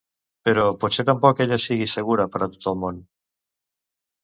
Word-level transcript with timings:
Però 0.47 0.63
potser 0.83 1.05
tampoc 1.09 1.43
ella 1.45 1.59
sigui 1.67 1.89
segura 1.95 2.27
per 2.37 2.43
a 2.47 2.51
tot 2.57 2.69
el 2.75 2.83
món. 2.87 3.01